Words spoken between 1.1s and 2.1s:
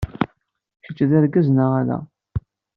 argaz, neɣ ala?